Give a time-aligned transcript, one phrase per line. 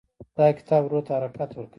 [0.37, 1.67] دا کتاب روح ته حرکت ورکوي.